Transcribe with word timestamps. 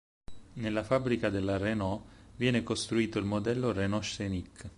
Nella 0.53 0.83
fabbrica 0.83 1.29
della 1.29 1.57
Renault 1.57 2.03
viene 2.37 2.63
costruito 2.63 3.19
il 3.19 3.25
modello 3.25 3.71
Renault 3.71 4.03
Scénic. 4.03 4.67